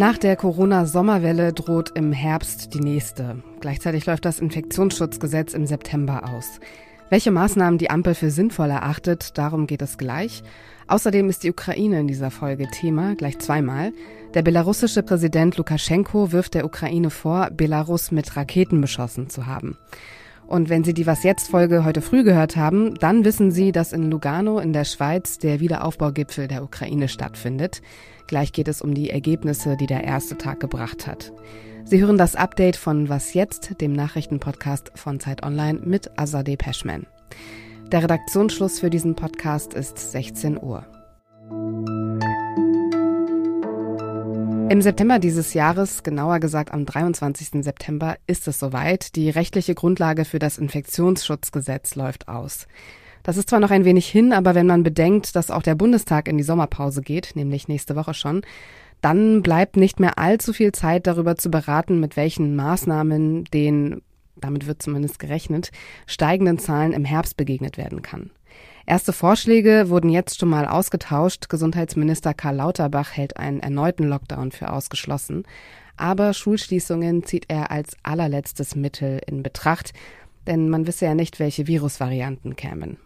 [0.00, 3.42] Nach der Corona-Sommerwelle droht im Herbst die nächste.
[3.60, 6.58] Gleichzeitig läuft das Infektionsschutzgesetz im September aus.
[7.10, 10.42] Welche Maßnahmen die Ampel für sinnvoll erachtet, darum geht es gleich.
[10.88, 13.92] Außerdem ist die Ukraine in dieser Folge Thema, gleich zweimal.
[14.32, 19.76] Der belarussische Präsident Lukaschenko wirft der Ukraine vor, Belarus mit Raketen beschossen zu haben.
[20.46, 23.92] Und wenn Sie die Was jetzt Folge heute früh gehört haben, dann wissen Sie, dass
[23.92, 27.82] in Lugano in der Schweiz der Wiederaufbaugipfel der Ukraine stattfindet.
[28.30, 31.32] Gleich geht es um die Ergebnisse, die der erste Tag gebracht hat.
[31.82, 37.08] Sie hören das Update von Was jetzt, dem Nachrichtenpodcast von Zeit Online mit Azadeh Peschman.
[37.90, 40.86] Der Redaktionsschluss für diesen Podcast ist 16 Uhr.
[44.70, 47.64] Im September dieses Jahres, genauer gesagt am 23.
[47.64, 49.16] September, ist es soweit.
[49.16, 52.68] Die rechtliche Grundlage für das Infektionsschutzgesetz läuft aus.
[53.22, 56.28] Das ist zwar noch ein wenig hin, aber wenn man bedenkt, dass auch der Bundestag
[56.28, 58.42] in die Sommerpause geht, nämlich nächste Woche schon,
[59.00, 64.02] dann bleibt nicht mehr allzu viel Zeit darüber zu beraten, mit welchen Maßnahmen den,
[64.36, 65.70] damit wird zumindest gerechnet,
[66.06, 68.30] steigenden Zahlen im Herbst begegnet werden kann.
[68.86, 71.48] Erste Vorschläge wurden jetzt schon mal ausgetauscht.
[71.48, 75.44] Gesundheitsminister Karl Lauterbach hält einen erneuten Lockdown für ausgeschlossen.
[75.96, 79.92] Aber Schulschließungen zieht er als allerletztes Mittel in Betracht,
[80.46, 82.96] denn man wisse ja nicht, welche Virusvarianten kämen.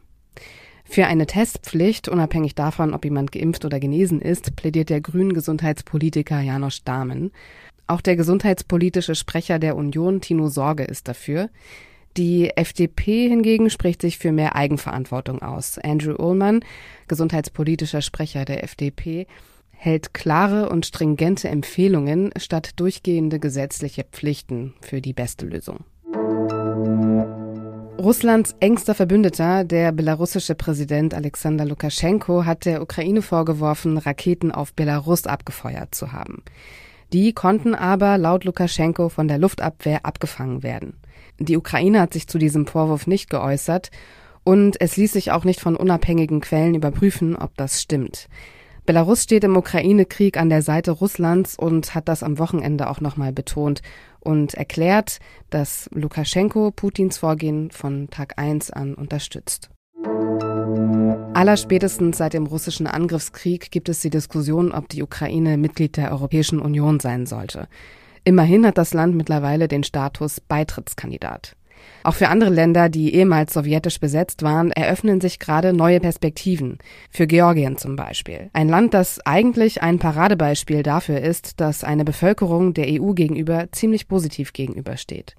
[0.84, 6.40] Für eine Testpflicht, unabhängig davon, ob jemand geimpft oder genesen ist, plädiert der grünen Gesundheitspolitiker
[6.40, 7.32] Janosch Dahmen.
[7.86, 11.50] Auch der gesundheitspolitische Sprecher der Union, Tino Sorge, ist dafür.
[12.16, 15.78] Die FDP hingegen spricht sich für mehr Eigenverantwortung aus.
[15.78, 16.64] Andrew Ullmann,
[17.08, 19.26] gesundheitspolitischer Sprecher der FDP,
[19.72, 25.84] hält klare und stringente Empfehlungen statt durchgehende gesetzliche Pflichten für die beste Lösung.
[28.04, 35.24] Russlands engster Verbündeter, der belarussische Präsident Alexander Lukaschenko, hat der Ukraine vorgeworfen, Raketen auf Belarus
[35.24, 36.42] abgefeuert zu haben.
[37.14, 40.98] Die konnten aber laut Lukaschenko von der Luftabwehr abgefangen werden.
[41.38, 43.90] Die Ukraine hat sich zu diesem Vorwurf nicht geäußert
[44.44, 48.28] und es ließ sich auch nicht von unabhängigen Quellen überprüfen, ob das stimmt.
[48.86, 53.32] Belarus steht im Ukraine-Krieg an der Seite Russlands und hat das am Wochenende auch nochmal
[53.32, 53.80] betont
[54.20, 59.70] und erklärt, dass Lukaschenko Putins Vorgehen von Tag 1 an unterstützt.
[61.32, 66.60] Allerspätestens seit dem russischen Angriffskrieg gibt es die Diskussion, ob die Ukraine Mitglied der Europäischen
[66.60, 67.68] Union sein sollte.
[68.22, 71.56] Immerhin hat das Land mittlerweile den Status Beitrittskandidat.
[72.02, 76.78] Auch für andere Länder, die ehemals sowjetisch besetzt waren, eröffnen sich gerade neue Perspektiven.
[77.10, 78.50] Für Georgien zum Beispiel.
[78.52, 84.06] Ein Land, das eigentlich ein Paradebeispiel dafür ist, dass eine Bevölkerung der EU gegenüber ziemlich
[84.06, 85.34] positiv gegenübersteht.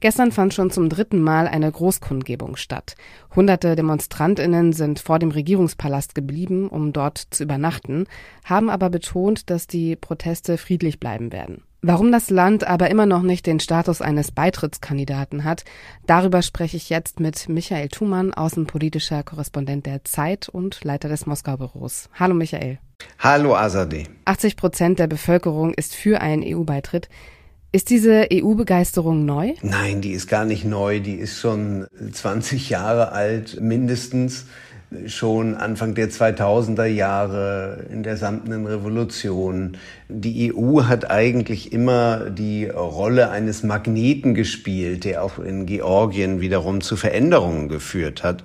[0.00, 2.94] Gestern fand schon zum dritten Mal eine Großkundgebung statt.
[3.34, 8.06] Hunderte Demonstrantinnen sind vor dem Regierungspalast geblieben, um dort zu übernachten,
[8.44, 11.62] haben aber betont, dass die Proteste friedlich bleiben werden.
[11.88, 15.64] Warum das Land aber immer noch nicht den Status eines Beitrittskandidaten hat,
[16.04, 22.08] darüber spreche ich jetzt mit Michael Thumann, außenpolitischer Korrespondent der Zeit und Leiter des Moskau-Büros.
[22.14, 22.80] Hallo Michael.
[23.20, 24.08] Hallo Azadeh.
[24.24, 27.08] 80 Prozent der Bevölkerung ist für einen EU-Beitritt.
[27.70, 29.54] Ist diese EU-Begeisterung neu?
[29.62, 30.98] Nein, die ist gar nicht neu.
[30.98, 34.46] Die ist schon 20 Jahre alt mindestens
[35.06, 39.76] schon Anfang der 2000er Jahre in der samtenen Revolution.
[40.08, 46.80] Die EU hat eigentlich immer die Rolle eines Magneten gespielt, der auch in Georgien wiederum
[46.80, 48.44] zu Veränderungen geführt hat.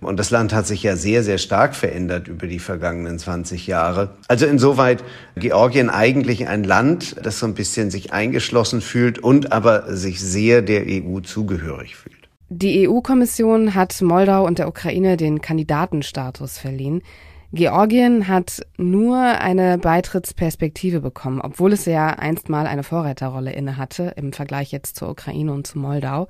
[0.00, 4.16] Und das Land hat sich ja sehr, sehr stark verändert über die vergangenen 20 Jahre.
[4.26, 5.04] Also insoweit
[5.36, 10.60] Georgien eigentlich ein Land, das so ein bisschen sich eingeschlossen fühlt und aber sich sehr
[10.62, 12.21] der EU zugehörig fühlt.
[12.54, 17.00] Die EU-Kommission hat Moldau und der Ukraine den Kandidatenstatus verliehen.
[17.54, 24.34] Georgien hat nur eine Beitrittsperspektive bekommen, obwohl es ja einst mal eine Vorreiterrolle innehatte im
[24.34, 26.28] Vergleich jetzt zur Ukraine und zu Moldau.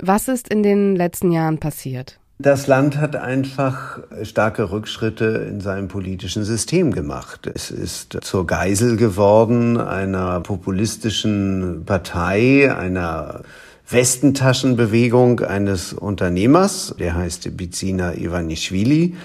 [0.00, 2.18] Was ist in den letzten Jahren passiert?
[2.38, 7.46] Das Land hat einfach starke Rückschritte in seinem politischen System gemacht.
[7.46, 13.42] Es ist zur Geisel geworden einer populistischen Partei, einer
[13.88, 19.16] Westentaschenbewegung eines Unternehmers, der heißt Bizina Ivanischvili,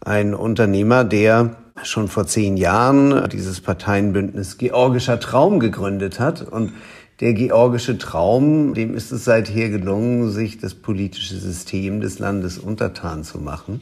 [0.00, 6.72] ein Unternehmer, der schon vor zehn Jahren dieses Parteienbündnis Georgischer Traum gegründet hat und
[7.20, 13.24] der georgische Traum, dem ist es seither gelungen, sich das politische System des Landes untertan
[13.24, 13.80] zu machen.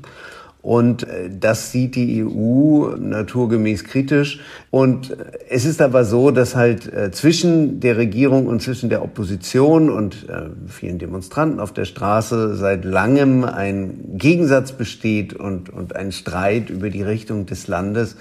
[0.65, 4.41] Und äh, das sieht die EU naturgemäß kritisch.
[4.71, 9.03] Und äh, es ist aber so, dass halt äh, zwischen der Regierung und zwischen der
[9.03, 10.27] Opposition und
[10.69, 16.89] vielen Demonstranten auf der Straße seit langem ein Gegensatz besteht und, und ein Streit über
[16.89, 18.17] die Richtung des Landes.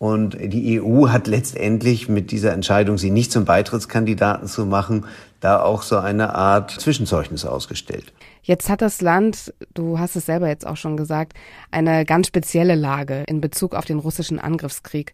[0.00, 5.04] Und die EU hat letztendlich mit dieser Entscheidung, sie nicht zum Beitrittskandidaten zu machen,
[5.40, 8.10] da auch so eine Art Zwischenzeugnis ausgestellt.
[8.42, 11.34] Jetzt hat das Land, du hast es selber jetzt auch schon gesagt,
[11.70, 15.12] eine ganz spezielle Lage in Bezug auf den russischen Angriffskrieg.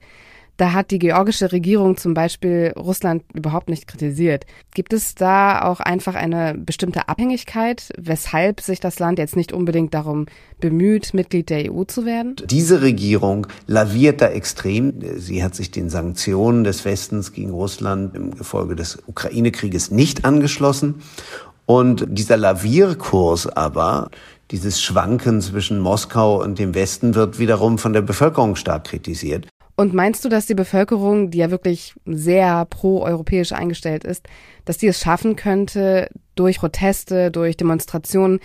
[0.57, 4.47] Da hat die georgische Regierung zum Beispiel Russland überhaupt nicht kritisiert.
[4.75, 9.93] Gibt es da auch einfach eine bestimmte Abhängigkeit, weshalb sich das Land jetzt nicht unbedingt
[9.93, 10.27] darum
[10.59, 12.37] bemüht, Mitglied der EU zu werden?
[12.49, 14.95] Diese Regierung laviert da extrem.
[15.17, 21.03] Sie hat sich den Sanktionen des Westens gegen Russland im Gefolge des Ukraine-Krieges nicht angeschlossen.
[21.67, 24.09] Und dieser Lavierkurs aber,
[24.53, 29.49] dieses Schwanken zwischen Moskau und dem Westen wird wiederum von der Bevölkerung stark kritisiert.
[29.77, 34.27] Und meinst du, dass die Bevölkerung, die ja wirklich sehr pro-europäisch eingestellt ist,
[34.65, 38.41] dass die es schaffen könnte, durch Proteste, durch Demonstrationen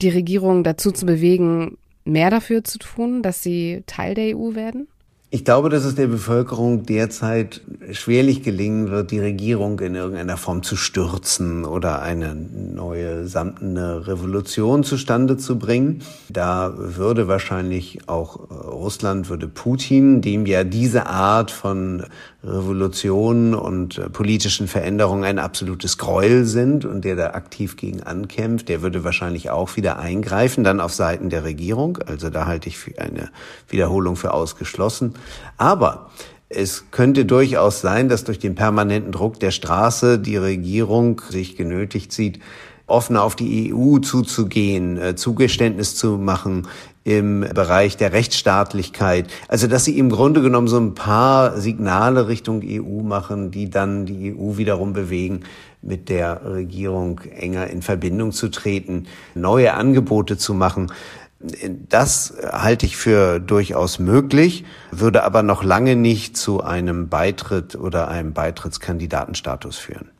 [0.00, 4.86] die Regierung dazu zu bewegen, mehr dafür zu tun, dass sie Teil der EU werden?
[5.30, 7.60] Ich glaube, dass es der Bevölkerung derzeit
[7.90, 14.84] schwerlich gelingen wird, die Regierung in irgendeiner Form zu stürzen oder eine neue samtene Revolution
[14.84, 16.00] zustande zu bringen.
[16.30, 22.04] Da würde wahrscheinlich auch Russland, würde Putin, dem ja diese Art von
[22.42, 28.80] Revolution und politischen Veränderungen ein absolutes Gräuel sind und der da aktiv gegen ankämpft, der
[28.80, 31.98] würde wahrscheinlich auch wieder eingreifen, dann auf Seiten der Regierung.
[32.06, 33.28] Also da halte ich eine
[33.68, 35.17] Wiederholung für ausgeschlossen.
[35.56, 36.10] Aber
[36.48, 42.12] es könnte durchaus sein, dass durch den permanenten Druck der Straße die Regierung sich genötigt
[42.12, 42.40] sieht,
[42.86, 46.66] offener auf die EU zuzugehen, äh, Zugeständnis zu machen
[47.04, 49.28] im Bereich der Rechtsstaatlichkeit.
[49.46, 54.06] Also dass sie im Grunde genommen so ein paar Signale Richtung EU machen, die dann
[54.06, 55.40] die EU wiederum bewegen,
[55.80, 60.90] mit der Regierung enger in Verbindung zu treten, neue Angebote zu machen.
[61.40, 68.08] Das halte ich für durchaus möglich, würde aber noch lange nicht zu einem Beitritt oder
[68.08, 70.10] einem Beitrittskandidatenstatus führen.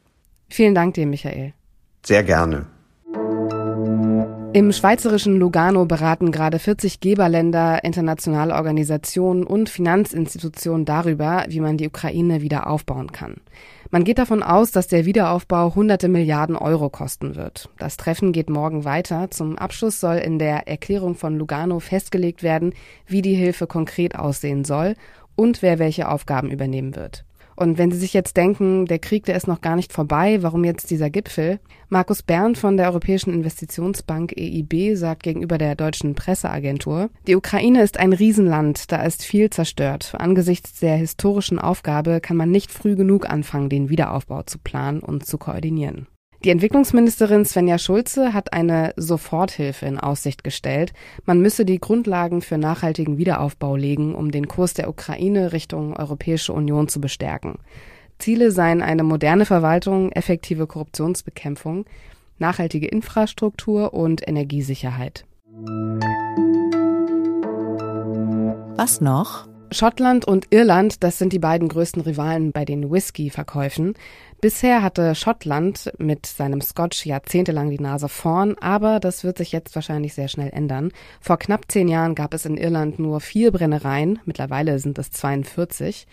[0.48, 1.54] Vielen Dank dir, Michael.
[2.06, 2.66] Sehr gerne.
[4.54, 11.86] Im schweizerischen Lugano beraten gerade 40 Geberländer, internationale Organisationen und Finanzinstitutionen darüber, wie man die
[11.86, 13.42] Ukraine wieder aufbauen kann.
[13.90, 17.70] Man geht davon aus, dass der Wiederaufbau hunderte Milliarden Euro kosten wird.
[17.78, 19.30] Das Treffen geht morgen weiter.
[19.30, 22.74] Zum Abschluss soll in der Erklärung von Lugano festgelegt werden,
[23.06, 24.94] wie die Hilfe konkret aussehen soll
[25.36, 27.24] und wer welche Aufgaben übernehmen wird.
[27.58, 30.62] Und wenn Sie sich jetzt denken, der Krieg, der ist noch gar nicht vorbei, warum
[30.62, 31.58] jetzt dieser Gipfel?
[31.88, 37.98] Markus Bern von der Europäischen Investitionsbank EIB sagt gegenüber der deutschen Presseagentur, die Ukraine ist
[37.98, 40.14] ein Riesenland, da ist viel zerstört.
[40.16, 45.26] Angesichts der historischen Aufgabe kann man nicht früh genug anfangen, den Wiederaufbau zu planen und
[45.26, 46.06] zu koordinieren.
[46.44, 50.92] Die Entwicklungsministerin Svenja Schulze hat eine Soforthilfe in Aussicht gestellt.
[51.24, 56.52] Man müsse die Grundlagen für nachhaltigen Wiederaufbau legen, um den Kurs der Ukraine Richtung Europäische
[56.52, 57.58] Union zu bestärken.
[58.18, 61.86] Ziele seien eine moderne Verwaltung, effektive Korruptionsbekämpfung,
[62.38, 65.24] nachhaltige Infrastruktur und Energiesicherheit.
[68.76, 69.48] Was noch?
[69.70, 73.94] Schottland und Irland, das sind die beiden größten Rivalen bei den Whisky-Verkäufen.
[74.40, 79.74] Bisher hatte Schottland mit seinem Scotch jahrzehntelang die Nase vorn, aber das wird sich jetzt
[79.74, 80.92] wahrscheinlich sehr schnell ändern.
[81.20, 86.06] Vor knapp zehn Jahren gab es in Irland nur vier Brennereien, mittlerweile sind es 42.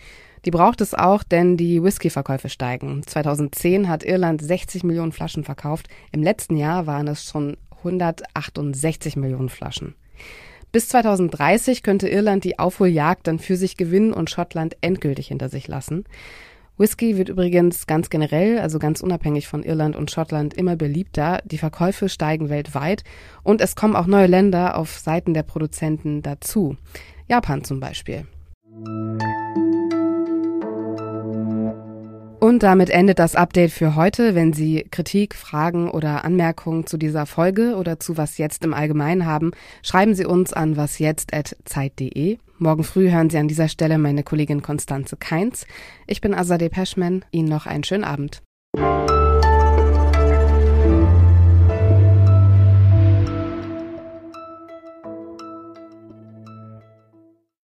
[0.44, 3.02] Die braucht es auch, denn die Whisky-Verkäufe steigen.
[3.06, 9.48] 2010 hat Irland 60 Millionen Flaschen verkauft, im letzten Jahr waren es schon 168 Millionen
[9.48, 9.94] Flaschen.
[10.76, 15.68] Bis 2030 könnte Irland die Aufholjagd dann für sich gewinnen und Schottland endgültig hinter sich
[15.68, 16.04] lassen.
[16.76, 21.40] Whisky wird übrigens ganz generell, also ganz unabhängig von Irland und Schottland, immer beliebter.
[21.46, 23.04] Die Verkäufe steigen weltweit
[23.42, 26.76] und es kommen auch neue Länder auf Seiten der Produzenten dazu.
[27.26, 28.26] Japan zum Beispiel.
[32.46, 34.36] Und damit endet das Update für heute.
[34.36, 39.26] Wenn Sie Kritik, Fragen oder Anmerkungen zu dieser Folge oder zu Was jetzt im Allgemeinen
[39.26, 39.50] haben,
[39.82, 42.38] schreiben Sie uns an wasjetzt.zeit.de.
[42.58, 45.66] Morgen früh hören Sie an dieser Stelle meine Kollegin Konstanze Keins.
[46.06, 47.24] Ich bin Azadeh Peschman.
[47.32, 48.42] Ihnen noch einen schönen Abend.